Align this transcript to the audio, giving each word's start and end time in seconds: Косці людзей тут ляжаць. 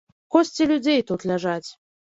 Косці 0.35 0.67
людзей 0.71 1.07
тут 1.13 1.29
ляжаць. 1.35 1.65